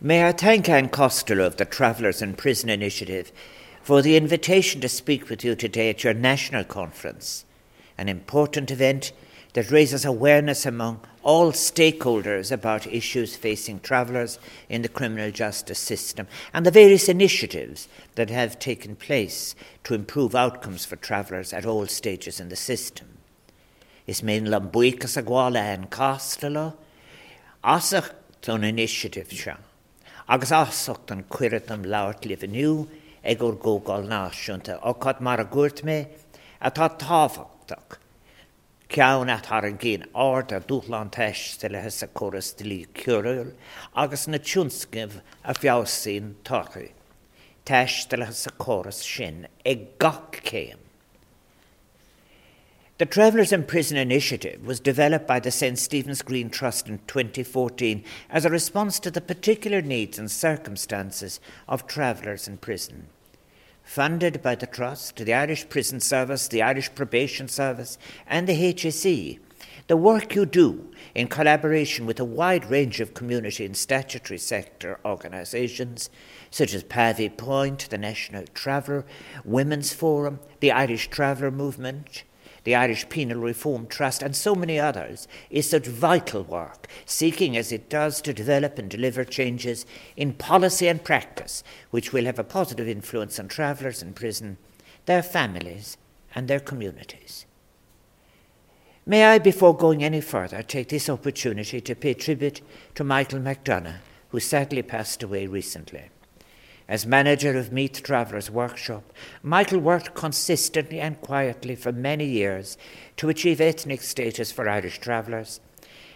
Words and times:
May 0.00 0.28
I 0.28 0.30
thank 0.30 0.68
Anne 0.68 0.90
Costello 0.90 1.44
of 1.44 1.56
the 1.56 1.64
Travellers 1.64 2.22
in 2.22 2.34
Prison 2.34 2.70
Initiative 2.70 3.32
for 3.82 4.00
the 4.00 4.16
invitation 4.16 4.80
to 4.80 4.88
speak 4.88 5.28
with 5.28 5.42
you 5.42 5.56
today 5.56 5.90
at 5.90 6.04
your 6.04 6.14
national 6.14 6.62
conference, 6.62 7.44
an 7.98 8.08
important 8.08 8.70
event 8.70 9.10
that 9.54 9.72
raises 9.72 10.04
awareness 10.04 10.64
among 10.64 11.00
all 11.24 11.50
stakeholders 11.50 12.52
about 12.52 12.86
issues 12.86 13.34
facing 13.34 13.80
travellers 13.80 14.38
in 14.68 14.82
the 14.82 14.88
criminal 14.88 15.32
justice 15.32 15.80
system 15.80 16.28
and 16.54 16.64
the 16.64 16.70
various 16.70 17.08
initiatives 17.08 17.88
that 18.14 18.30
have 18.30 18.60
taken 18.60 18.94
place 18.94 19.56
to 19.82 19.94
improve 19.94 20.36
outcomes 20.36 20.84
for 20.84 20.94
travellers 20.94 21.52
at 21.52 21.66
all 21.66 21.88
stages 21.88 22.38
in 22.38 22.50
the 22.50 22.56
system. 22.56 23.18
Is 24.06 24.20
mé 24.20 24.40
lambuicas 24.46 25.16
a 25.16 25.24
ghála 25.24 25.74
an 25.74 25.88
Costello, 25.88 26.76
asach 27.64 28.12
initiative 28.46 29.32
se. 29.32 29.54
Agus 30.28 30.50
asocht 30.52 31.10
an 31.10 31.22
cuiiret 31.34 31.70
am 31.72 31.84
lauert 31.88 32.26
livniu 32.28 32.72
ag 33.24 33.38
gur 33.40 33.56
gógáil 33.64 34.04
náisiúnta 34.10 34.74
ó 34.84 34.92
cad 35.04 35.22
mar 35.24 35.40
a 35.40 35.46
gúirt 35.54 35.80
mé 35.88 35.96
atá 36.60 36.88
táhachtach. 37.02 37.96
Ceann 38.92 39.32
atar 39.32 39.64
an 39.68 39.78
géon 39.80 40.04
áard 40.12 40.52
a 40.52 40.60
dúlan 40.60 41.10
teiste 41.12 41.70
le 41.72 41.80
sa 41.90 42.06
choras 42.06 42.54
lí 42.60 42.84
cuúil 43.00 43.54
agus 43.94 44.26
na 44.28 44.38
túnscih 44.38 45.20
a 45.44 45.52
bheásaín 45.52 46.34
tochaí. 46.44 46.92
Teiste 47.64 48.16
le 48.20 48.32
sa 48.32 48.50
choras 48.58 49.00
sin 49.04 49.46
ag 49.64 49.98
gach 49.98 50.40
céim. 50.44 50.87
The 52.98 53.06
Travellers 53.06 53.52
in 53.52 53.62
Prison 53.62 53.96
initiative 53.96 54.66
was 54.66 54.80
developed 54.80 55.28
by 55.28 55.38
the 55.38 55.52
St. 55.52 55.78
Stephen's 55.78 56.20
Green 56.20 56.50
Trust 56.50 56.88
in 56.88 56.98
2014 57.06 58.02
as 58.28 58.44
a 58.44 58.50
response 58.50 58.98
to 58.98 59.08
the 59.12 59.20
particular 59.20 59.80
needs 59.80 60.18
and 60.18 60.28
circumstances 60.28 61.38
of 61.68 61.86
travellers 61.86 62.48
in 62.48 62.56
prison. 62.56 63.06
Funded 63.84 64.42
by 64.42 64.56
the 64.56 64.66
Trust, 64.66 65.14
the 65.14 65.32
Irish 65.32 65.68
Prison 65.68 66.00
Service, 66.00 66.48
the 66.48 66.60
Irish 66.60 66.92
Probation 66.92 67.46
Service, 67.46 67.98
and 68.26 68.48
the 68.48 68.74
HSE, 68.74 69.38
the 69.86 69.96
work 69.96 70.34
you 70.34 70.44
do 70.44 70.90
in 71.14 71.28
collaboration 71.28 72.04
with 72.04 72.18
a 72.18 72.24
wide 72.24 72.68
range 72.68 72.98
of 72.98 73.14
community 73.14 73.64
and 73.64 73.76
statutory 73.76 74.38
sector 74.38 74.98
organisations, 75.04 76.10
such 76.50 76.74
as 76.74 76.82
Pavee 76.82 77.28
Point, 77.28 77.88
the 77.90 77.96
National 77.96 78.42
Traveller, 78.54 79.06
Women's 79.44 79.92
Forum, 79.92 80.40
the 80.58 80.72
Irish 80.72 81.08
Traveller 81.10 81.52
Movement, 81.52 82.24
the 82.68 82.74
Irish 82.74 83.08
Penal 83.08 83.40
Reform 83.40 83.86
Trust, 83.86 84.22
and 84.22 84.36
so 84.36 84.54
many 84.54 84.78
others, 84.78 85.26
is 85.48 85.70
such 85.70 85.86
vital 85.86 86.42
work, 86.42 86.86
seeking 87.06 87.56
as 87.56 87.72
it 87.72 87.88
does 87.88 88.20
to 88.20 88.34
develop 88.34 88.78
and 88.78 88.90
deliver 88.90 89.24
changes 89.24 89.86
in 90.18 90.34
policy 90.34 90.86
and 90.86 91.02
practice 91.02 91.64
which 91.90 92.12
will 92.12 92.26
have 92.26 92.38
a 92.38 92.44
positive 92.44 92.86
influence 92.86 93.38
on 93.38 93.48
travellers 93.48 94.02
in 94.02 94.12
prison, 94.12 94.58
their 95.06 95.22
families, 95.22 95.96
and 96.34 96.46
their 96.46 96.60
communities. 96.60 97.46
May 99.06 99.24
I, 99.24 99.38
before 99.38 99.74
going 99.74 100.04
any 100.04 100.20
further, 100.20 100.62
take 100.62 100.90
this 100.90 101.08
opportunity 101.08 101.80
to 101.80 101.94
pay 101.94 102.12
tribute 102.12 102.60
to 102.96 103.02
Michael 103.02 103.40
McDonagh, 103.40 104.00
who 104.28 104.40
sadly 104.40 104.82
passed 104.82 105.22
away 105.22 105.46
recently. 105.46 106.10
As 106.88 107.04
manager 107.04 107.54
of 107.58 107.70
Meath 107.70 108.02
Travellers 108.02 108.50
Workshop, 108.50 109.12
Michael 109.42 109.78
worked 109.78 110.14
consistently 110.14 111.00
and 111.00 111.20
quietly 111.20 111.74
for 111.74 111.92
many 111.92 112.24
years 112.24 112.78
to 113.18 113.28
achieve 113.28 113.60
ethnic 113.60 114.00
status 114.00 114.50
for 114.50 114.66
Irish 114.66 114.98
travellers, 114.98 115.60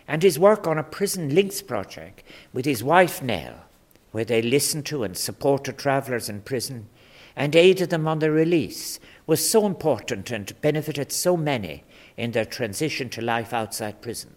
and 0.09 0.23
his 0.23 0.39
work 0.39 0.67
on 0.67 0.79
a 0.79 0.83
prison 0.83 1.35
links 1.35 1.61
project 1.61 2.23
with 2.55 2.65
his 2.65 2.83
wife 2.83 3.23
Nell, 3.23 3.67
where 4.13 4.25
they 4.25 4.41
listened 4.41 4.87
to 4.87 5.05
and 5.05 5.15
supported 5.15 5.77
travellers 5.77 6.31
in 6.31 6.41
prison 6.41 6.89
and 7.37 7.55
aided 7.55 7.91
them 7.91 8.09
on 8.09 8.21
their 8.21 8.33
release, 8.33 8.99
was 9.27 9.47
so 9.47 9.67
important 9.67 10.31
and 10.31 10.59
benefited 10.63 11.13
so 11.13 11.37
many 11.37 11.85
in 12.17 12.31
their 12.31 12.47
transition 12.47 13.11
to 13.11 13.21
life 13.21 13.53
outside 13.53 14.01
prison. 14.01 14.35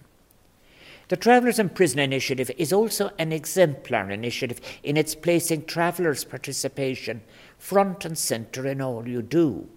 The 1.08 1.18
Travellers 1.18 1.60
in 1.60 1.70
Prison 1.70 2.00
initiative 2.00 2.50
is 2.58 2.74
also 2.74 3.12
an 3.20 3.32
exemplar 3.32 4.10
initiative 4.10 4.60
in 4.82 4.98
its 4.98 5.14
placing 5.14 5.66
travellers' 5.66 6.24
participation 6.24 7.22
front 7.60 8.06
and 8.06 8.18
centre 8.18 8.66
in 8.66 8.82
all 8.82 9.08
you 9.08 9.22
do, 9.22 9.70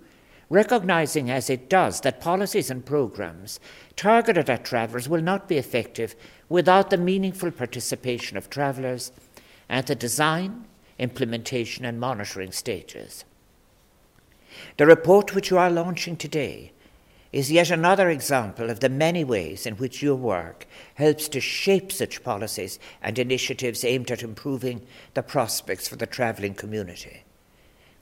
recognising 0.48 1.30
as 1.30 1.50
it 1.50 1.68
does 1.68 2.00
that 2.00 2.20
policies 2.20 2.70
and 2.70 2.86
programmes 2.86 3.60
targeted 3.94 4.48
at 4.48 4.64
travellers 4.64 5.08
will 5.08 5.20
not 5.20 5.48
be 5.48 5.58
effective 5.58 6.14
without 6.48 6.88
the 6.88 6.96
meaningful 6.96 7.50
participation 7.50 8.38
of 8.38 8.48
travellers 8.48 9.12
at 9.68 9.86
the 9.86 9.94
design, 9.94 10.64
implementation, 10.98 11.84
and 11.84 12.00
monitoring 12.00 12.52
stages. 12.52 13.26
The 14.78 14.86
report 14.86 15.34
which 15.34 15.50
you 15.50 15.58
are 15.58 15.70
launching 15.70 16.16
today 16.16 16.72
is 17.32 17.52
yet 17.52 17.70
another 17.70 18.08
example 18.08 18.70
of 18.70 18.80
the 18.80 18.88
many 18.88 19.22
ways 19.22 19.66
in 19.66 19.74
which 19.74 20.02
your 20.02 20.14
work 20.14 20.66
helps 20.94 21.28
to 21.28 21.40
shape 21.40 21.92
such 21.92 22.22
policies 22.22 22.78
and 23.02 23.18
initiatives 23.18 23.84
aimed 23.84 24.10
at 24.10 24.22
improving 24.22 24.80
the 25.14 25.22
prospects 25.22 25.86
for 25.88 25.96
the 25.96 26.06
travelling 26.06 26.54
community. 26.54 27.24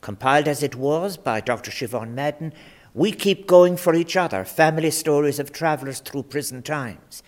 Compiled 0.00 0.46
as 0.46 0.62
it 0.62 0.76
was 0.76 1.16
by 1.16 1.40
Dr. 1.40 1.70
Siobhan 1.70 2.14
Madden, 2.14 2.52
We 2.94 3.10
Keep 3.10 3.46
Going 3.46 3.76
for 3.76 3.94
Each 3.94 4.16
Other 4.16 4.44
Family 4.44 4.90
Stories 4.90 5.40
of 5.40 5.52
Travellers 5.52 6.00
Through 6.00 6.24
Prison 6.24 6.62
Times 6.62 7.22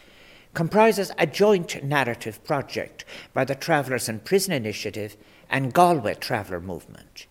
comprises 0.54 1.12
a 1.18 1.26
joint 1.26 1.84
narrative 1.84 2.42
project 2.44 3.04
by 3.32 3.44
the 3.44 3.54
Travellers 3.54 4.08
in 4.08 4.20
Prison 4.20 4.52
Initiative 4.52 5.16
and 5.50 5.72
Galway 5.72 6.14
Traveller 6.14 6.60
Movement. 6.60 7.26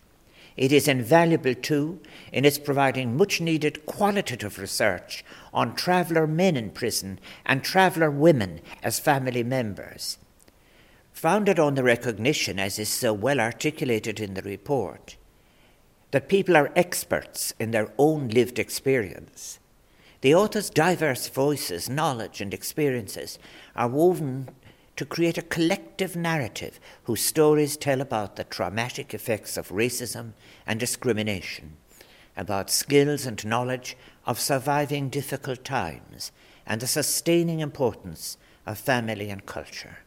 It 0.58 0.72
is 0.72 0.88
invaluable 0.88 1.54
too 1.54 2.02
in 2.34 2.44
its 2.44 2.58
providing 2.58 3.16
much 3.16 3.40
needed 3.40 3.86
qualitative 3.86 4.58
research 4.58 5.24
on 5.54 5.76
traveller 5.76 6.26
men 6.26 6.58
in 6.58 6.72
prison 6.72 7.20
and 7.46 7.64
traveller 7.64 8.10
women 8.10 8.62
as 8.82 9.00
family 9.00 9.44
members. 9.44 10.18
Founded 11.14 11.60
on 11.60 11.76
the 11.76 11.84
recognition, 11.84 12.60
as 12.60 12.80
is 12.80 12.90
so 12.90 13.14
well 13.14 13.40
articulated 13.40 14.20
in 14.20 14.34
the 14.34 14.42
report, 14.42 15.16
that 16.12 16.30
people 16.30 16.58
are 16.58 16.72
experts 16.76 17.54
in 17.60 17.72
their 17.72 17.92
own 17.98 18.30
lived 18.30 18.58
experience. 18.58 19.60
The 20.22 20.34
author's 20.34 20.72
diverse 20.72 21.28
voices, 21.28 21.90
knowledge, 21.90 22.42
and 22.42 22.54
experiences 22.54 23.38
are 23.76 23.88
woven 23.88 24.50
to 24.98 25.06
create 25.06 25.38
a 25.38 25.44
collective 25.44 26.16
narrative 26.16 26.80
whose 27.04 27.22
stories 27.22 27.78
tell 27.78 28.02
about 28.02 28.36
the 28.36 28.44
traumatic 28.44 29.14
effects 29.14 29.56
of 29.56 29.70
racism 29.70 30.34
and 30.66 30.80
discrimination, 30.80 31.78
about 32.36 32.70
skills 32.70 33.26
and 33.26 33.46
knowledge 33.46 33.96
of 34.26 34.40
surviving 34.40 35.08
difficult 35.10 35.64
times, 35.64 36.32
and 36.66 36.82
the 36.82 36.88
sustaining 36.88 37.62
importance 37.62 38.38
of 38.66 38.78
family 38.78 39.30
and 39.30 39.46
culture. 39.46 40.00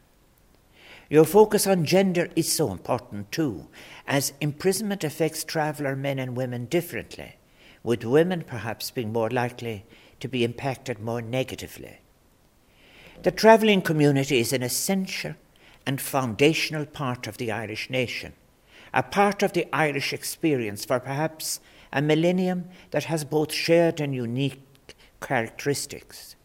Your 1.09 1.25
focus 1.25 1.65
on 1.67 1.83
gender 1.85 2.29
is 2.35 2.51
so 2.51 2.71
important 2.71 3.31
too, 3.31 3.67
as 4.07 4.33
imprisonment 4.39 5.03
affects 5.03 5.43
traveller 5.43 5.95
men 5.95 6.19
and 6.19 6.37
women 6.37 6.65
differently, 6.65 7.35
with 7.83 8.03
women 8.03 8.43
perhaps 8.45 8.91
being 8.91 9.11
more 9.11 9.29
likely 9.29 9.85
to 10.19 10.27
be 10.27 10.43
impacted 10.43 10.99
more 10.99 11.21
negatively. 11.21 11.99
The 13.23 13.29
travelling 13.29 13.83
community 13.83 14.39
is 14.39 14.51
an 14.51 14.63
essential 14.63 15.35
and 15.85 16.01
foundational 16.01 16.87
part 16.87 17.27
of 17.27 17.37
the 17.37 17.51
Irish 17.51 17.87
nation, 17.87 18.33
a 18.95 19.03
part 19.03 19.43
of 19.43 19.53
the 19.53 19.67
Irish 19.71 20.11
experience 20.11 20.85
for 20.85 20.99
perhaps 20.99 21.59
a 21.93 22.01
millennium 22.01 22.69
that 22.89 23.03
has 23.03 23.23
both 23.23 23.53
shared 23.53 24.01
and 24.01 24.15
unique 24.15 24.63
characteristics. 25.21 26.35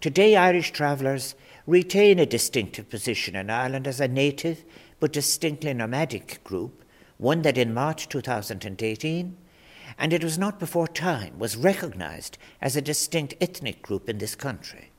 Today, 0.00 0.34
Irish 0.34 0.72
travellers 0.72 1.36
retain 1.64 2.18
a 2.18 2.26
distinctive 2.26 2.90
position 2.90 3.36
in 3.36 3.48
Ireland 3.48 3.86
as 3.86 4.00
a 4.00 4.08
native 4.08 4.64
but 4.98 5.12
distinctly 5.12 5.72
nomadic 5.74 6.42
group, 6.42 6.82
one 7.18 7.42
that 7.42 7.56
in 7.56 7.72
March 7.72 8.08
2018, 8.08 9.36
and 9.96 10.12
it 10.12 10.24
was 10.24 10.38
not 10.38 10.58
before 10.58 10.88
time, 10.88 11.38
was 11.38 11.56
recognised 11.56 12.36
as 12.60 12.74
a 12.74 12.82
distinct 12.82 13.34
ethnic 13.40 13.80
group 13.80 14.08
in 14.08 14.18
this 14.18 14.34
country. 14.34 14.89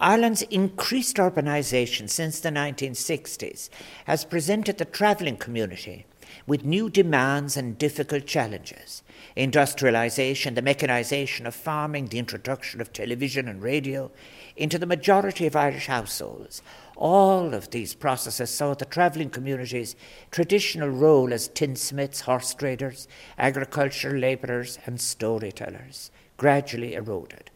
Ireland's 0.00 0.42
increased 0.42 1.16
urbanisation 1.16 2.08
since 2.08 2.38
the 2.38 2.50
1960s 2.50 3.68
has 4.04 4.24
presented 4.24 4.78
the 4.78 4.84
travelling 4.84 5.36
community 5.36 6.06
with 6.46 6.64
new 6.64 6.88
demands 6.88 7.56
and 7.56 7.76
difficult 7.76 8.24
challenges. 8.24 9.02
Industrialisation, 9.36 10.54
the 10.54 10.62
mechanisation 10.62 11.46
of 11.46 11.54
farming, 11.56 12.06
the 12.06 12.20
introduction 12.20 12.80
of 12.80 12.92
television 12.92 13.48
and 13.48 13.60
radio 13.60 14.12
into 14.56 14.78
the 14.78 14.86
majority 14.86 15.48
of 15.48 15.56
Irish 15.56 15.88
households. 15.88 16.62
All 16.94 17.52
of 17.52 17.70
these 17.70 17.94
processes 17.94 18.50
saw 18.50 18.74
the 18.74 18.84
travelling 18.84 19.30
community's 19.30 19.96
traditional 20.30 20.90
role 20.90 21.32
as 21.32 21.48
tinsmiths, 21.48 22.20
horse 22.20 22.54
traders, 22.54 23.08
agricultural 23.36 24.16
labourers, 24.16 24.78
and 24.86 25.00
storytellers 25.00 26.12
gradually 26.36 26.94
eroded 26.94 27.50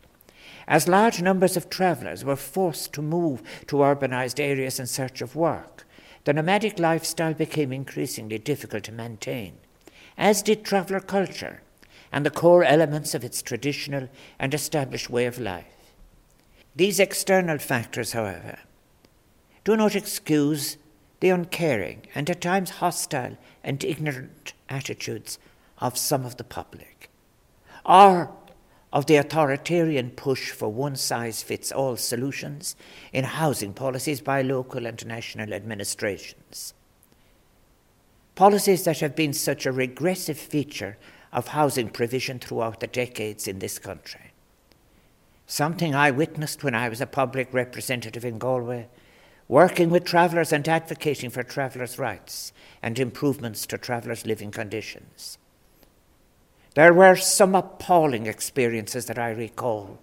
as 0.66 0.88
large 0.88 1.20
numbers 1.20 1.56
of 1.56 1.68
travellers 1.68 2.24
were 2.24 2.36
forced 2.36 2.92
to 2.92 3.02
move 3.02 3.42
to 3.66 3.76
urbanised 3.76 4.40
areas 4.40 4.78
in 4.78 4.86
search 4.86 5.20
of 5.20 5.36
work. 5.36 5.84
the 6.24 6.32
nomadic 6.32 6.78
lifestyle 6.78 7.34
became 7.34 7.72
increasingly 7.72 8.38
difficult 8.38 8.84
to 8.84 8.92
maintain, 8.92 9.58
as 10.16 10.42
did 10.42 10.64
traveller 10.64 11.00
culture 11.00 11.62
and 12.12 12.24
the 12.24 12.30
core 12.30 12.64
elements 12.64 13.14
of 13.14 13.24
its 13.24 13.42
traditional 13.42 14.08
and 14.38 14.54
established 14.54 15.10
way 15.10 15.26
of 15.26 15.40
life. 15.40 15.94
These 16.76 17.00
external 17.00 17.58
factors, 17.58 18.12
however, 18.12 18.58
do 19.64 19.76
not 19.76 19.96
excuse 19.96 20.76
the 21.20 21.30
uncaring 21.30 22.06
and 22.14 22.28
at 22.30 22.40
times 22.40 22.70
hostile 22.70 23.36
and 23.64 23.82
ignorant 23.84 24.52
attitudes 24.68 25.38
of 25.78 25.98
some 25.98 26.24
of 26.24 26.36
the 26.36 26.44
public, 26.44 27.10
or 27.84 28.32
of 28.92 29.06
the 29.06 29.16
authoritarian 29.16 30.10
push 30.10 30.50
for 30.50 30.68
one 30.68 30.96
size 30.96 31.42
fits 31.42 31.72
all 31.72 31.96
solutions 31.96 32.76
in 33.12 33.24
housing 33.24 33.72
policies 33.72 34.20
by 34.20 34.42
local 34.42 34.86
and 34.86 35.06
national 35.06 35.54
administrations. 35.54 36.74
Policies 38.34 38.84
that 38.84 39.00
have 39.00 39.16
been 39.16 39.32
such 39.32 39.64
a 39.66 39.72
regressive 39.72 40.38
feature 40.38 40.98
of 41.32 41.48
housing 41.48 41.88
provision 41.88 42.38
throughout 42.38 42.80
the 42.80 42.86
decades 42.86 43.48
in 43.48 43.58
this 43.58 43.78
country. 43.78 44.32
Something 45.46 45.94
I 45.94 46.10
witnessed 46.10 46.62
when 46.62 46.74
I 46.74 46.88
was 46.88 47.00
a 47.00 47.06
public 47.06 47.52
representative 47.52 48.24
in 48.24 48.38
Galway, 48.38 48.88
working 49.48 49.90
with 49.90 50.04
travellers 50.04 50.52
and 50.52 50.66
advocating 50.68 51.30
for 51.30 51.42
travellers' 51.42 51.98
rights 51.98 52.52
and 52.82 52.98
improvements 52.98 53.66
to 53.66 53.78
travellers' 53.78 54.26
living 54.26 54.50
conditions. 54.50 55.38
There 56.74 56.94
were 56.94 57.16
some 57.16 57.54
appalling 57.54 58.26
experiences 58.26 59.04
that 59.06 59.18
I 59.18 59.30
recall, 59.30 59.98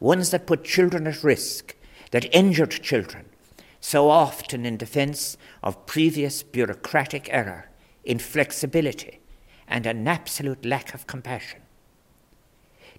ones 0.00 0.30
that 0.30 0.46
put 0.46 0.64
children 0.64 1.06
at 1.06 1.22
risk, 1.22 1.76
that 2.10 2.34
injured 2.34 2.70
children, 2.70 3.26
so 3.80 4.08
often 4.08 4.64
in 4.64 4.78
defense 4.78 5.36
of 5.62 5.84
previous 5.84 6.42
bureaucratic 6.42 7.28
error, 7.30 7.68
inflexibility, 8.04 9.20
and 9.68 9.84
an 9.84 10.08
absolute 10.08 10.64
lack 10.64 10.94
of 10.94 11.06
compassion. 11.06 11.60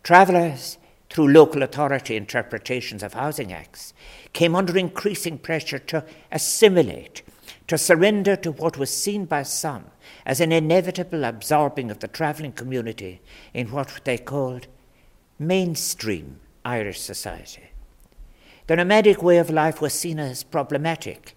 Travellers, 0.04 0.78
through 1.10 1.30
local 1.30 1.64
authority 1.64 2.16
interpretations 2.16 3.02
of 3.02 3.14
housing 3.14 3.52
acts, 3.52 3.94
came 4.34 4.56
under 4.56 4.78
increasing 4.78 5.40
pressure 5.40 5.80
to 5.80 6.06
assimilate, 6.32 7.24
to 7.68 7.78
surrender 7.78 8.36
to 8.38 8.52
what 8.52 8.78
was 8.78 8.90
seen 8.90 9.26
by 9.26 9.44
some 9.44 9.86
as 10.26 10.40
an 10.40 10.52
inevitable 10.52 11.24
absorbing 11.24 11.92
of 11.92 12.00
the 12.00 12.08
travelling 12.08 12.54
community 12.54 13.22
in 13.54 13.72
what 13.72 14.00
they 14.06 14.18
called 14.18 14.68
mainstream 15.38 16.40
Irish 16.64 17.00
society. 17.00 17.72
The 18.68 18.78
nomadic 18.78 19.22
way 19.22 19.38
of 19.38 19.50
life 19.50 19.82
was 19.82 19.94
seen 19.94 20.20
as 20.20 20.44
problematic. 20.44 21.36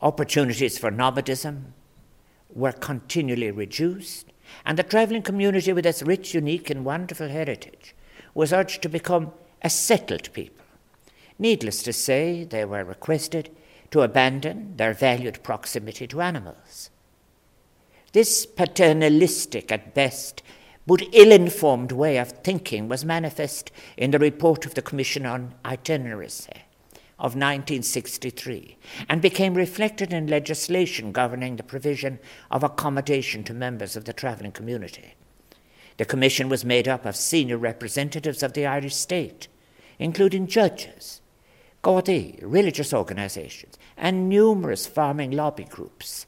Opportunities 0.00 0.78
for 0.78 0.90
nomadism 0.90 1.74
were 2.52 2.72
continually 2.72 3.50
reduced, 3.50 4.26
and 4.66 4.78
the 4.78 4.82
travelling 4.82 5.22
community, 5.22 5.72
with 5.72 5.86
its 5.86 6.02
rich, 6.02 6.34
unique, 6.34 6.70
and 6.70 6.84
wonderful 6.84 7.28
heritage, 7.28 7.94
was 8.34 8.52
urged 8.52 8.82
to 8.82 8.88
become 8.88 9.32
a 9.62 9.70
settled 9.70 10.32
people. 10.32 10.64
Needless 11.38 11.82
to 11.84 11.92
say, 11.92 12.44
they 12.44 12.64
were 12.64 12.84
requested 12.84 13.50
to 13.92 14.02
abandon 14.02 14.74
their 14.76 14.92
valued 14.92 15.42
proximity 15.42 16.06
to 16.08 16.20
animals. 16.20 16.90
This 18.12 18.44
paternalistic, 18.44 19.70
at 19.70 19.94
best, 19.94 20.42
but 20.86 21.02
ill 21.12 21.30
informed 21.30 21.92
way 21.92 22.18
of 22.18 22.32
thinking 22.42 22.88
was 22.88 23.04
manifest 23.04 23.70
in 23.96 24.10
the 24.10 24.18
report 24.18 24.66
of 24.66 24.74
the 24.74 24.82
Commission 24.82 25.24
on 25.24 25.54
Itinerancy 25.64 26.64
of 27.18 27.36
1963 27.36 28.76
and 29.08 29.22
became 29.22 29.54
reflected 29.54 30.12
in 30.12 30.26
legislation 30.26 31.12
governing 31.12 31.56
the 31.56 31.62
provision 31.62 32.18
of 32.50 32.64
accommodation 32.64 33.44
to 33.44 33.54
members 33.54 33.94
of 33.94 34.06
the 34.06 34.12
travelling 34.12 34.52
community. 34.52 35.14
The 35.98 36.04
Commission 36.04 36.48
was 36.48 36.64
made 36.64 36.88
up 36.88 37.06
of 37.06 37.14
senior 37.14 37.58
representatives 37.58 38.42
of 38.42 38.54
the 38.54 38.66
Irish 38.66 38.96
state, 38.96 39.46
including 39.98 40.48
judges, 40.48 41.21
Gardaí, 41.82 42.38
eh, 42.38 42.38
religious 42.42 42.94
organisations, 42.94 43.76
and 43.96 44.28
numerous 44.28 44.86
farming 44.86 45.32
lobby 45.32 45.64
groups. 45.64 46.26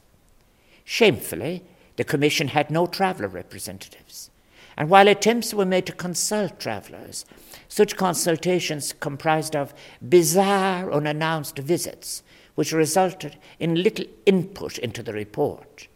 Shamefully, 0.83 1.63
the 1.95 2.03
Commission 2.03 2.49
had 2.49 2.69
no 2.69 2.85
traveller 2.85 3.27
representatives. 3.29 4.29
And 4.77 4.89
while 4.89 5.07
attempts 5.07 5.53
were 5.53 5.65
made 5.65 5.85
to 5.85 5.93
consult 5.93 6.59
travellers, 6.59 7.25
such 7.69 7.95
consultations 7.95 8.93
comprised 8.99 9.55
of 9.55 9.73
bizarre, 10.07 10.91
unannounced 10.91 11.57
visits, 11.57 12.21
which 12.55 12.73
resulted 12.73 13.37
in 13.59 13.81
little 13.81 14.05
input 14.25 14.77
into 14.77 15.01
the 15.01 15.13
report. 15.13 15.87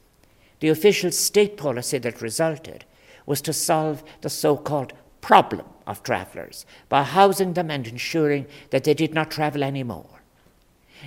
The 0.61 0.69
official 0.69 1.11
state 1.11 1.57
policy 1.57 1.97
that 1.99 2.21
resulted 2.21 2.85
was 3.25 3.41
to 3.41 3.53
solve 3.53 4.03
the 4.21 4.29
so 4.29 4.55
called 4.55 4.93
problem 5.21 5.65
of 5.89 6.03
travellers 6.03 6.65
by 6.87 7.03
housing 7.03 7.53
them 7.53 7.71
and 7.71 7.87
ensuring 7.87 8.45
that 8.69 8.83
they 8.83 8.93
did 8.93 9.13
not 9.13 9.31
travel 9.31 9.63
any 9.63 9.83
more. 9.83 10.21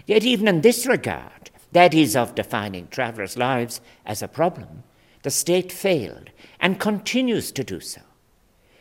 Yet, 0.07 0.25
even 0.25 0.49
in 0.49 0.61
this 0.61 0.87
regard, 0.87 1.51
that 1.71 1.95
is, 1.95 2.17
of 2.17 2.35
defining 2.35 2.89
travellers' 2.89 3.39
lives 3.39 3.81
as 4.05 4.23
a 4.23 4.29
problem, 4.29 4.83
the 5.23 5.31
state 5.31 5.71
failed 5.71 6.31
and 6.61 6.81
continues 6.81 7.53
to 7.53 7.63
do 7.63 7.79
so. 7.79 8.01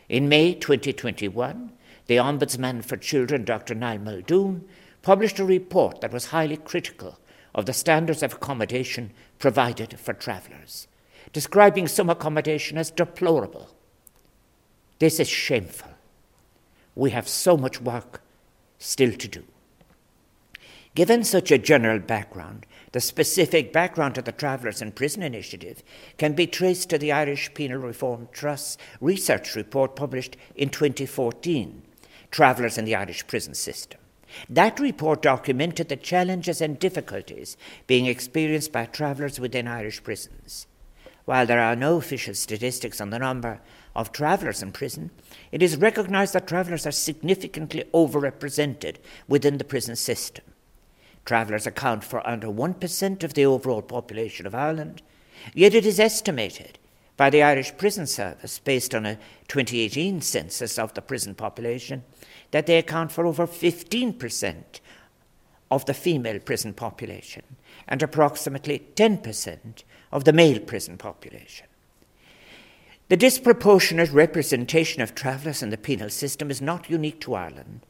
In 0.09 0.27
May 0.27 0.55
2021, 0.55 1.71
the 2.07 2.17
Ombudsman 2.17 2.83
for 2.83 2.97
Children, 2.97 3.45
Dr. 3.45 3.75
Niall 3.75 3.99
Muldoon, 3.99 4.67
published 5.03 5.39
a 5.39 5.45
report 5.45 6.01
that 6.01 6.11
was 6.11 6.25
highly 6.25 6.57
critical 6.57 7.19
of 7.53 7.65
the 7.65 7.73
standards 7.73 8.23
of 8.23 8.33
accommodation 8.33 9.11
provided 9.39 9.99
for 9.99 10.13
travellers, 10.13 10.87
describing 11.31 11.87
some 11.87 12.09
accommodation 12.09 12.77
as 12.77 12.91
deplorable. 12.91 13.69
This 15.01 15.19
is 15.19 15.27
shameful. 15.27 15.89
We 16.93 17.09
have 17.09 17.27
so 17.27 17.57
much 17.57 17.81
work 17.81 18.21
still 18.77 19.11
to 19.13 19.27
do. 19.27 19.43
Given 20.93 21.23
such 21.23 21.49
a 21.49 21.57
general 21.57 21.97
background, 21.97 22.67
the 22.91 23.01
specific 23.01 23.73
background 23.73 24.13
to 24.13 24.21
the 24.21 24.31
Travellers 24.31 24.79
in 24.79 24.91
Prison 24.91 25.23
initiative 25.23 25.81
can 26.19 26.33
be 26.33 26.45
traced 26.45 26.91
to 26.91 26.99
the 26.99 27.11
Irish 27.11 27.51
Penal 27.55 27.79
Reform 27.79 28.29
Trust's 28.31 28.77
research 28.99 29.55
report 29.55 29.95
published 29.95 30.37
in 30.55 30.69
2014, 30.69 31.81
Travellers 32.29 32.77
in 32.77 32.85
the 32.85 32.93
Irish 32.93 33.25
Prison 33.25 33.55
System. 33.55 33.99
That 34.47 34.79
report 34.79 35.23
documented 35.23 35.89
the 35.89 35.95
challenges 35.95 36.61
and 36.61 36.77
difficulties 36.77 37.57
being 37.87 38.05
experienced 38.05 38.71
by 38.71 38.85
travellers 38.85 39.39
within 39.39 39.67
Irish 39.67 40.03
prisons. 40.03 40.67
While 41.25 41.47
there 41.47 41.61
are 41.61 41.75
no 41.75 41.97
official 41.97 42.35
statistics 42.35 43.01
on 43.01 43.09
the 43.09 43.17
number 43.17 43.61
of 43.95 44.11
travellers 44.11 44.61
in 44.61 44.71
prison, 44.71 45.11
it 45.51 45.61
is 45.61 45.77
recognised 45.77 46.33
that 46.33 46.47
travellers 46.47 46.85
are 46.85 46.91
significantly 46.91 47.83
overrepresented 47.93 48.97
within 49.27 49.57
the 49.57 49.63
prison 49.63 49.95
system. 49.95 50.45
Travellers 51.25 51.67
account 51.67 52.03
for 52.03 52.25
under 52.27 52.47
1% 52.47 53.23
of 53.23 53.33
the 53.33 53.45
overall 53.45 53.81
population 53.81 54.45
of 54.45 54.55
Ireland, 54.55 55.01
yet 55.53 55.73
it 55.73 55.85
is 55.85 55.99
estimated 55.99 56.79
by 57.17 57.29
the 57.29 57.43
Irish 57.43 57.77
Prison 57.77 58.07
Service, 58.07 58.57
based 58.59 58.95
on 58.95 59.05
a 59.05 59.19
2018 59.47 60.21
census 60.21 60.79
of 60.79 60.93
the 60.93 61.01
prison 61.01 61.35
population, 61.35 62.03
that 62.51 62.65
they 62.65 62.77
account 62.77 63.11
for 63.11 63.27
over 63.27 63.45
15% 63.45 64.79
of 65.69 65.85
the 65.85 65.93
female 65.93 66.39
prison 66.39 66.73
population 66.73 67.43
and 67.87 68.01
approximately 68.01 68.87
10% 68.95 69.83
of 70.11 70.23
the 70.23 70.33
male 70.33 70.59
prison 70.59 70.97
population. 70.97 71.67
The 73.11 73.17
disproportionate 73.17 74.09
representation 74.13 75.01
of 75.01 75.13
travellers 75.13 75.61
in 75.61 75.69
the 75.69 75.75
penal 75.75 76.09
system 76.09 76.49
is 76.49 76.61
not 76.61 76.89
unique 76.89 77.19
to 77.19 77.35
Ireland. 77.35 77.81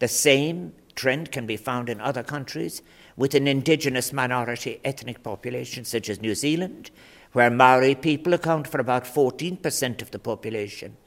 The 0.00 0.06
same 0.06 0.74
trend 0.94 1.32
can 1.32 1.46
be 1.46 1.56
found 1.56 1.88
in 1.88 1.98
other 1.98 2.22
countries 2.22 2.82
with 3.16 3.34
an 3.34 3.48
indigenous 3.48 4.12
minority 4.12 4.78
ethnic 4.84 5.22
population, 5.22 5.86
such 5.86 6.10
as 6.10 6.20
New 6.20 6.34
Zealand, 6.34 6.90
where 7.32 7.48
Maori 7.48 7.94
people 7.94 8.34
account 8.34 8.68
for 8.68 8.78
about 8.78 9.06
14% 9.06 10.02
of 10.02 10.10
the 10.10 10.18
population 10.18 10.98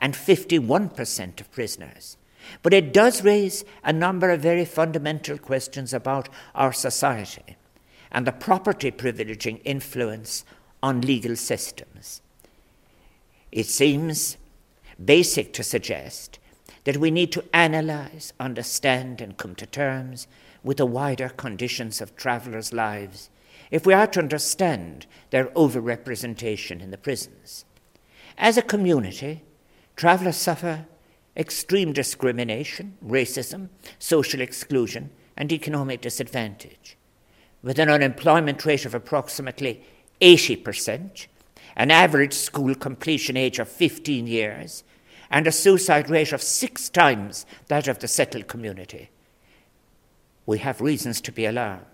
and 0.00 0.14
51% 0.14 1.38
of 1.38 1.52
prisoners. 1.52 2.16
But 2.62 2.72
it 2.72 2.94
does 2.94 3.22
raise 3.22 3.62
a 3.84 3.92
number 3.92 4.30
of 4.30 4.40
very 4.40 4.64
fundamental 4.64 5.36
questions 5.36 5.92
about 5.92 6.30
our 6.54 6.72
society 6.72 7.58
and 8.10 8.26
the 8.26 8.32
property 8.32 8.90
privileging 8.90 9.60
influence 9.66 10.46
on 10.82 11.02
legal 11.02 11.36
systems. 11.36 12.22
It 13.50 13.66
seems 13.66 14.36
basic 15.02 15.52
to 15.54 15.62
suggest 15.62 16.38
that 16.84 16.96
we 16.96 17.10
need 17.10 17.32
to 17.32 17.44
analyse, 17.52 18.32
understand, 18.40 19.20
and 19.20 19.36
come 19.36 19.54
to 19.56 19.66
terms 19.66 20.26
with 20.62 20.78
the 20.78 20.86
wider 20.86 21.28
conditions 21.28 22.00
of 22.00 22.16
travellers' 22.16 22.72
lives 22.72 23.30
if 23.70 23.86
we 23.86 23.94
are 23.94 24.06
to 24.06 24.20
understand 24.20 25.06
their 25.30 25.46
overrepresentation 25.46 26.80
in 26.80 26.90
the 26.90 26.98
prisons. 26.98 27.64
As 28.36 28.56
a 28.56 28.62
community, 28.62 29.42
travellers 29.96 30.36
suffer 30.36 30.86
extreme 31.36 31.92
discrimination, 31.92 32.96
racism, 33.04 33.68
social 33.98 34.40
exclusion, 34.40 35.10
and 35.36 35.52
economic 35.52 36.00
disadvantage. 36.00 36.96
with 37.62 37.78
an 37.78 37.88
unemployment 37.88 38.64
rate 38.64 38.84
of 38.84 38.94
approximately 38.94 39.82
80%, 40.20 41.26
an 41.78 41.92
average 41.92 42.34
school 42.34 42.74
completion 42.74 43.36
age 43.36 43.60
of 43.60 43.68
15 43.68 44.26
years, 44.26 44.82
and 45.30 45.46
a 45.46 45.52
suicide 45.52 46.10
rate 46.10 46.32
of 46.32 46.42
six 46.42 46.88
times 46.88 47.46
that 47.68 47.86
of 47.86 48.00
the 48.00 48.08
settled 48.08 48.48
community. 48.48 49.10
We 50.44 50.58
have 50.58 50.80
reasons 50.80 51.20
to 51.22 51.32
be 51.32 51.46
alarmed. 51.46 51.84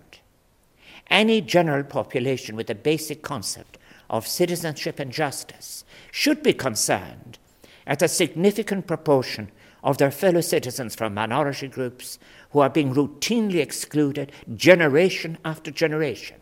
Any 1.09 1.39
general 1.39 1.83
population 1.83 2.55
with 2.55 2.69
a 2.69 2.75
basic 2.75 3.21
concept 3.21 3.77
of 4.09 4.27
citizenship 4.27 4.99
and 4.99 5.11
justice 5.11 5.85
should 6.11 6.41
be 6.41 6.53
concerned 6.53 7.37
at 7.85 8.01
a 8.01 8.07
significant 8.07 8.87
proportion 8.87 9.51
of 9.83 9.99
their 9.99 10.09
fellow 10.09 10.41
citizens 10.41 10.95
from 10.95 11.13
minority 11.13 11.67
groups 11.67 12.17
who 12.51 12.59
are 12.59 12.69
being 12.69 12.95
routinely 12.95 13.61
excluded 13.61 14.31
generation 14.55 15.37
after 15.45 15.69
generation. 15.69 16.37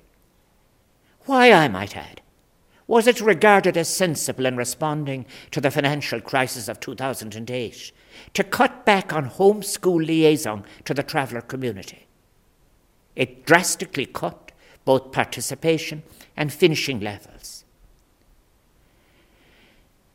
Why, 1.25 1.51
I 1.51 1.67
might 1.67 1.97
add, 1.97 2.21
was 2.87 3.07
it 3.07 3.21
regarded 3.21 3.77
as 3.77 3.87
sensible 3.87 4.45
in 4.45 4.57
responding 4.57 5.25
to 5.51 5.61
the 5.61 5.71
financial 5.71 6.19
crisis 6.19 6.67
of 6.67 6.79
2008 6.79 7.91
to 8.33 8.43
cut 8.43 8.85
back 8.85 9.13
on 9.13 9.29
homeschool 9.29 10.05
liaison 10.05 10.65
to 10.85 10.93
the 10.93 11.03
traveller 11.03 11.41
community? 11.41 12.07
It 13.15 13.45
drastically 13.45 14.05
cut 14.05 14.51
both 14.85 15.11
participation 15.11 16.03
and 16.35 16.51
finishing 16.51 16.99
levels. 16.99 17.63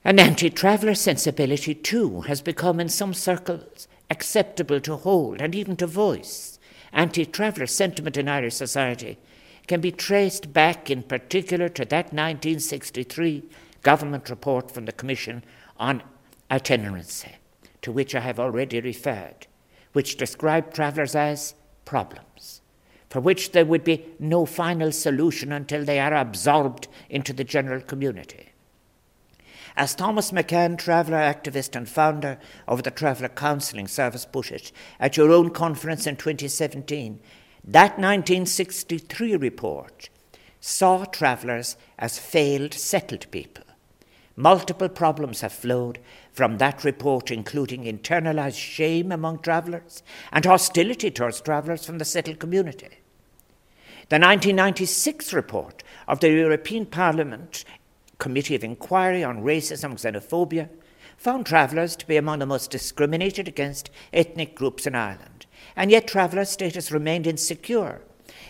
An 0.05 0.19
anti 0.19 0.51
traveller 0.51 0.95
sensibility, 0.95 1.75
too, 1.75 2.23
has 2.23 2.41
become 2.41 2.81
in 2.81 2.89
some 2.89 3.15
circles 3.15 3.89
acceptable 4.11 4.81
to 4.81 4.97
hold 4.97 5.41
and 5.41 5.55
even 5.55 5.77
to 5.77 5.87
voice. 5.87 6.59
Anti 6.93 7.27
traveller 7.27 7.67
sentiment 7.67 8.17
in 8.17 8.29
Irish 8.29 8.55
society 8.55 9.19
can 9.69 9.81
be 9.81 9.93
traced 9.93 10.53
back 10.53 10.91
in 10.91 11.03
particular 11.03 11.69
to 11.69 11.85
that 11.85 12.07
1963 12.07 13.45
government 13.83 14.29
report 14.29 14.71
from 14.71 14.87
the 14.87 14.93
Commission 14.93 15.45
on 15.79 16.03
Itinerancy, 16.51 17.37
to 17.83 17.93
which 17.93 18.15
I 18.15 18.21
have 18.21 18.41
already 18.41 18.81
referred, 18.81 19.47
which 19.93 20.17
described 20.17 20.75
travellers 20.75 21.15
as 21.15 21.55
problems, 21.85 22.63
for 23.09 23.21
which 23.21 23.53
there 23.53 23.67
would 23.67 23.85
be 23.85 24.07
no 24.19 24.47
final 24.47 24.91
solution 24.91 25.53
until 25.53 25.85
they 25.85 26.01
are 26.01 26.15
absorbed 26.15 26.89
into 27.09 27.33
the 27.33 27.45
general 27.45 27.81
community. 27.81 28.49
As 29.77 29.95
Thomas 29.95 30.33
McCann, 30.33 30.77
traveller 30.77 31.19
activist 31.19 31.77
and 31.77 31.89
founder 31.89 32.39
of 32.67 32.83
the 32.83 32.91
Traveller 32.91 33.29
Counselling 33.29 33.87
Service, 33.87 34.25
put 34.25 34.51
it 34.51 34.73
at 34.99 35.17
your 35.17 35.31
own 35.31 35.51
conference 35.51 36.05
in 36.05 36.17
2017, 36.17 37.21
that 37.71 37.99
1963 37.99 39.37
report 39.37 40.09
saw 40.59 41.05
travellers 41.05 41.77
as 41.99 42.19
failed 42.19 42.73
settled 42.73 43.31
people. 43.31 43.65
Multiple 44.37 44.89
problems 44.89 45.43
have 45.43 45.53
flowed 45.53 45.99
from 46.33 46.57
that 46.57 46.83
report, 46.83 47.31
including 47.31 47.85
internalized 47.85 48.57
shame 48.57 49.13
among 49.13 49.41
travellers 49.41 50.03
and 50.33 50.47
hostility 50.47 51.11
towards 51.11 51.43
travellers 51.43 51.85
from 51.85 51.99
the 51.99 52.07
settled 52.07 52.39
community. 52.39 52.89
The 54.09 54.17
1996 54.17 55.35
report 55.35 55.83
of 56.07 56.21
the 56.21 56.31
European 56.31 56.87
Parliament 56.87 57.67
Committee 58.17 58.55
of 58.55 58.65
Inquiry 58.65 59.23
on 59.23 59.43
Racism 59.43 59.91
and 59.91 59.99
Xenophobia 59.99 60.71
found 61.19 61.45
travellers 61.45 61.97
to 61.97 62.07
be 62.07 62.17
among 62.17 62.39
the 62.39 62.47
most 62.47 62.71
discriminated 62.71 63.47
against 63.47 63.91
ethnic 64.15 64.55
groups 64.55 64.87
in 64.87 64.95
Ireland, 64.95 65.45
and 65.79 65.93
yet 65.93 66.09
traveller 66.09 66.45
status 66.45 66.91
remained 66.91 67.25
insecure 67.25 68.03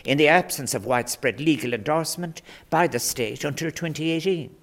in 0.03 0.17
the 0.17 0.27
absence 0.27 0.73
of 0.73 0.87
widespread 0.87 1.39
legal 1.39 1.75
endorsement 1.75 2.41
by 2.71 2.87
the 2.87 2.99
state 2.99 3.45
until 3.45 3.71
2018. 3.71 4.57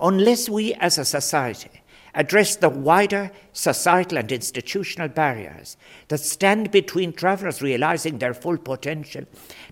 Unless 0.00 0.48
we 0.48 0.74
as 0.74 0.98
a 0.98 1.04
society 1.04 1.70
address 2.12 2.56
the 2.56 2.68
wider 2.68 3.30
societal 3.52 4.18
and 4.18 4.32
institutional 4.32 5.06
barriers 5.06 5.76
that 6.08 6.18
stand 6.18 6.72
between 6.72 7.12
travellers 7.12 7.62
realising 7.62 8.18
their 8.18 8.34
full 8.34 8.58
potential 8.58 9.24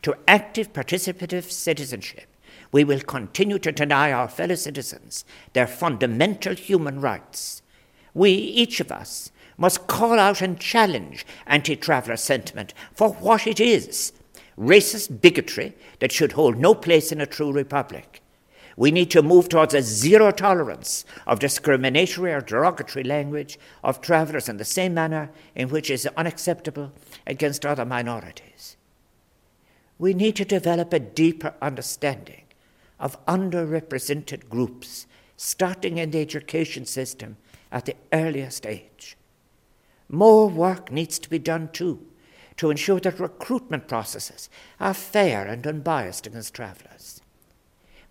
to 0.03 0.17
active 0.29 0.73
participative 0.73 1.51
citizenship, 1.51 2.29
we 2.71 2.85
will 2.85 3.01
continue 3.01 3.59
to 3.59 3.73
deny 3.73 4.13
our 4.13 4.29
fellow 4.29 4.55
citizens 4.55 5.25
their 5.53 5.67
fundamental 5.67 6.55
human 6.55 7.01
rights. 7.01 7.61
We, 8.15 8.31
each 8.31 8.79
of 8.79 8.93
us, 8.93 9.33
must 9.61 9.87
call 9.87 10.19
out 10.19 10.41
and 10.41 10.59
challenge 10.59 11.25
anti 11.47 11.77
traveller 11.77 12.17
sentiment 12.17 12.75
for 12.93 13.11
what 13.13 13.47
it 13.47 13.61
is 13.61 14.13
racist 14.61 15.21
bigotry 15.23 15.75
that 16.01 16.13
should 16.13 16.33
hold 16.33 16.59
no 16.59 16.75
place 16.75 17.11
in 17.11 17.21
a 17.21 17.27
true 17.27 17.51
republic. 17.51 18.23
We 18.77 18.91
need 18.91 19.11
to 19.11 19.23
move 19.23 19.49
towards 19.49 19.75
a 19.75 19.83
zero 19.83 20.31
tolerance 20.31 21.05
of 21.27 21.39
discriminatory 21.39 22.33
or 22.33 22.41
derogatory 22.41 23.05
language 23.05 23.59
of 23.83 24.01
travellers 24.01 24.49
in 24.49 24.59
the 24.59 24.65
same 24.65 24.95
manner 24.95 25.31
in 25.55 25.71
which 25.71 25.91
is 25.91 26.07
unacceptable 26.17 26.93
against 27.27 27.67
other 27.67 27.85
minorities. 27.85 28.77
We 29.99 30.15
need 30.15 30.37
to 30.37 30.45
develop 30.45 30.93
a 30.93 31.01
deeper 31.01 31.55
understanding 31.61 32.45
of 32.99 33.23
underrepresented 33.27 34.49
groups, 34.49 35.07
starting 35.37 35.99
in 35.99 36.11
the 36.11 36.21
education 36.21 36.87
system 36.87 37.37
at 37.73 37.87
the 37.87 37.97
earliest 38.13 38.67
age. 38.67 39.17
More 40.11 40.49
work 40.49 40.91
needs 40.91 41.21
to 41.21 41.31
be 41.31 41.39
done 41.39 41.71
too 41.73 42.05
to 42.57 42.71
ensure 42.71 42.99
that 43.01 43.21
recruitment 43.21 43.87
processes 43.87 44.51
are 44.81 44.93
fair 44.93 45.47
and 45.47 45.65
unbiased 45.67 46.27
against 46.27 46.53
travellers. 46.53 47.23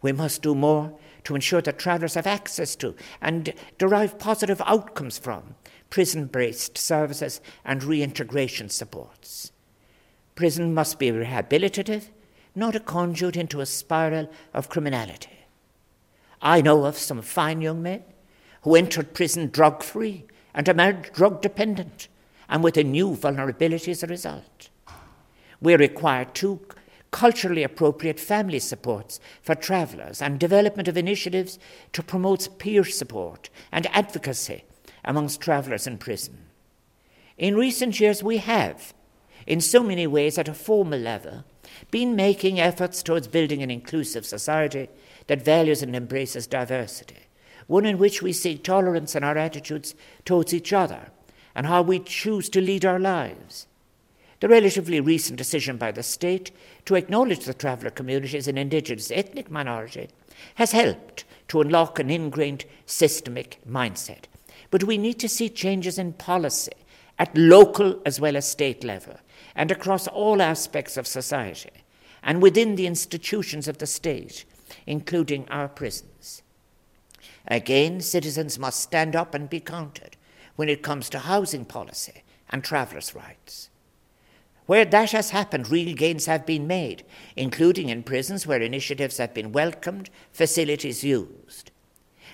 We 0.02 0.14
must 0.14 0.42
do 0.42 0.56
more 0.56 0.98
to 1.26 1.36
ensure 1.36 1.62
that 1.62 1.78
travellers 1.78 2.14
have 2.14 2.26
access 2.26 2.76
to 2.78 2.96
and 3.22 3.54
derive 3.78 4.18
positive 4.18 4.62
outcomes 4.66 5.20
from 5.20 5.56
prison 5.90 6.28
based 6.28 6.78
services 6.78 7.42
and 7.66 7.84
reintegration 7.84 8.70
supports. 8.70 9.52
Prison 10.36 10.74
must 10.74 11.00
be 11.00 11.12
rehabilitative 11.12 12.06
not 12.56 12.76
a 12.76 12.80
conduit 12.80 13.36
into 13.36 13.60
a 13.60 13.66
spiral 13.66 14.30
of 14.54 14.70
criminality. 14.70 15.46
I 16.42 16.62
know 16.62 16.86
of 16.86 16.98
some 16.98 17.22
fine 17.22 17.62
young 17.62 17.84
men 17.84 18.04
who 18.62 18.76
entered 18.76 19.14
prison 19.14 19.50
drug 19.50 19.84
free 19.84 20.26
and 20.60 20.68
emerged 20.68 21.14
drug 21.14 21.42
dependent 21.42 22.10
and 22.50 22.62
with 22.62 22.76
a 22.76 22.84
new 22.84 23.16
vulnerability 23.16 23.92
as 23.92 24.04
a 24.04 24.08
result. 24.08 24.68
We 25.62 25.74
require 25.74 26.26
two 26.26 26.60
culturally 27.12 27.64
appropriate 27.64 28.20
family 28.20 28.60
supports 28.60 29.22
for 29.42 29.56
travellers 29.56 30.22
and 30.22 30.38
development 30.38 30.90
of 30.90 30.98
initiatives 30.98 31.60
to 31.94 32.04
promote 32.04 32.60
peer 32.60 32.84
support 32.84 33.50
and 33.72 33.88
advocacy 33.94 34.66
amongst 35.06 35.40
travellers 35.40 35.88
in 35.88 35.98
prison. 35.98 36.48
In 37.38 37.56
recent 37.56 38.02
years, 38.02 38.22
we 38.22 38.40
have, 38.40 38.94
in 39.48 39.62
so 39.62 39.82
many 39.82 40.08
ways 40.08 40.38
at 40.38 40.50
a 40.50 40.54
formal 40.54 41.00
level, 41.00 41.46
been 41.90 42.18
making 42.18 42.60
efforts 42.60 43.02
towards 43.02 43.30
building 43.30 43.64
an 43.64 43.72
inclusive 43.72 44.26
society 44.26 44.90
that 45.28 45.42
values 45.42 45.82
and 45.82 45.96
embraces 45.96 46.48
diversity, 46.48 47.29
one 47.70 47.86
in 47.86 48.00
which 48.00 48.24
we 48.24 48.34
seek 48.34 48.64
tolerance 48.64 49.16
in 49.16 49.24
our 49.24 49.38
attitudes 49.38 49.94
towards 50.26 50.56
each 50.56 50.74
other 50.74 51.12
and 51.54 51.68
how 51.68 51.84
we 51.84 52.00
choose 52.00 52.50
to 52.50 52.60
lead 52.60 52.84
our 52.84 52.98
lives. 52.98 53.68
The 54.40 54.48
relatively 54.48 55.00
recent 55.00 55.38
decision 55.38 55.78
by 55.78 55.92
the 55.92 56.02
state 56.02 56.50
to 56.86 56.96
acknowledge 56.96 57.46
the 57.46 57.54
traveller 57.54 57.92
community 57.92 58.40
as 58.40 58.48
an 58.48 58.58
indigenous 58.58 59.12
ethnic 59.12 59.52
minority 59.52 60.10
has 60.56 60.72
helped 60.72 61.26
to 61.50 61.62
unlock 61.62 62.00
an 62.00 62.10
ingrained 62.10 62.66
systemic 62.88 63.60
mindset. 63.70 64.24
But 64.72 64.86
we 64.86 64.98
need 64.98 65.20
to 65.20 65.30
see 65.30 65.48
changes 65.48 66.00
in 66.00 66.14
policy 66.14 66.72
at 67.20 67.38
local 67.38 68.02
as 68.04 68.20
well 68.20 68.36
as 68.36 68.50
state 68.50 68.84
level 68.84 69.20
and 69.56 69.70
across 69.70 70.08
all 70.08 70.42
aspects 70.42 70.98
of 70.98 71.06
society 71.06 71.84
and 72.24 72.42
within 72.42 72.76
the 72.76 72.88
institutions 72.88 73.68
of 73.68 73.78
the 73.78 73.86
state, 73.86 74.46
including 74.88 75.48
our 75.50 75.68
prisons. 75.68 76.09
Again, 77.50 78.02
citizens 78.02 78.60
must 78.60 78.80
stand 78.80 79.16
up 79.16 79.34
and 79.34 79.50
be 79.50 79.60
counted 79.60 80.18
when 80.56 80.70
it 80.70 80.84
comes 80.84 81.10
to 81.10 81.20
housing 81.20 81.66
policy 81.66 82.24
and 82.50 82.64
travellers' 82.64 83.16
rights. 83.16 83.70
Where 84.68 84.86
that 84.86 85.12
has 85.12 85.32
happened, 85.32 85.72
real 85.72 85.96
gains 85.96 86.28
have 86.28 86.46
been 86.46 86.68
made, 86.68 87.04
including 87.36 87.90
in 87.90 88.04
prisons 88.04 88.46
where 88.46 88.62
initiatives 88.62 89.18
have 89.18 89.34
been 89.34 89.52
welcomed, 89.52 90.12
facilities 90.32 91.04
used. 91.04 91.72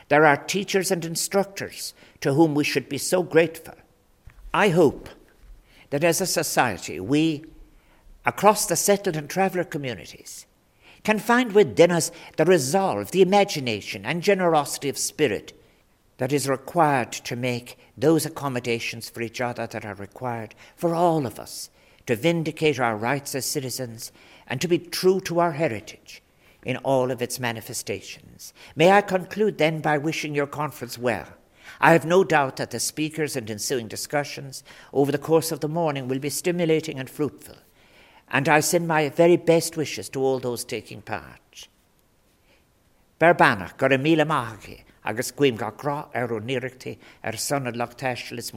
There 0.10 0.26
are 0.26 0.36
teachers 0.36 0.92
and 0.92 1.06
instructors 1.06 1.94
to 2.20 2.34
whom 2.34 2.54
we 2.54 2.66
should 2.66 2.90
be 2.90 2.98
so 2.98 3.24
grateful. 3.24 3.76
I 4.54 4.70
hope 4.70 5.08
that 5.92 6.04
as 6.04 6.20
a 6.20 6.26
society, 6.26 7.00
we, 7.00 7.46
across 8.26 8.66
the 8.66 8.76
settled 8.76 9.16
and 9.16 9.30
traveller 9.30 9.64
communities, 9.64 10.46
can 11.06 11.20
find 11.20 11.54
within 11.54 11.92
us 11.92 12.12
the 12.36 12.44
resolve, 12.44 13.12
the 13.12 13.22
imagination, 13.22 14.06
and 14.06 14.22
generosity 14.22 14.90
of 14.90 14.98
spirit 14.98 15.54
that 16.18 16.34
is 16.34 16.50
required 16.50 17.12
to 17.12 17.36
make 17.36 17.78
those 17.98 18.26
accommodations 18.26 19.10
for 19.10 19.22
each 19.22 19.40
other 19.40 19.68
that 19.68 19.86
are 19.86 19.96
required 19.96 20.56
for 20.76 20.94
all 20.94 21.26
of 21.26 21.40
us 21.40 21.70
to 22.06 22.16
vindicate 22.16 22.80
our 22.80 22.96
rights 22.96 23.34
as 23.36 23.46
citizens, 23.46 24.12
and 24.48 24.62
to 24.62 24.68
be 24.68 24.78
true 24.78 25.20
to 25.20 25.40
our 25.40 25.54
heritage 25.54 26.22
in 26.64 26.78
all 26.78 27.12
of 27.12 27.22
its 27.22 27.40
manifestations. 27.40 28.54
May 28.76 28.92
I 28.92 29.02
conclude 29.02 29.58
then 29.58 29.82
by 29.82 29.98
wishing 29.98 30.36
your 30.36 30.48
conference 30.48 30.98
well. 30.98 31.28
I 31.82 31.94
have 31.94 32.06
no 32.06 32.24
doubt 32.24 32.58
that 32.58 32.72
the 32.72 32.80
speakers 32.80 33.36
and 33.36 33.50
ensuing 33.50 33.88
discussions 33.88 34.64
over 34.94 35.12
the 35.12 35.18
course 35.18 35.52
of 35.52 35.62
the 35.62 35.68
morning 35.68 36.08
will 36.08 36.20
be 36.20 36.30
stimulating 36.30 37.00
and 37.00 37.10
fruitful, 37.10 37.56
and 38.30 38.50
I 38.50 38.60
send 38.60 38.88
my 38.88 39.10
very 39.10 39.38
best 39.38 39.78
wishes 39.78 40.10
to 40.10 40.22
all 40.22 40.40
those 40.40 40.64
taking 40.64 41.02
part. 41.02 41.68
Berbannach 43.20 43.78
gur 43.78 43.94
a 43.94 43.98
míle 43.98 44.26
maithaí 44.26 44.84
agus 45.06 45.32
cuiim 45.32 45.58
ga 45.58 45.72
grá 45.72 46.10
ar 46.14 46.34
ó 46.36 46.40
níireachtaí 46.42 46.98
ar 47.24 47.38
sonna 47.38 47.72
lechtaistelas. 47.72 48.52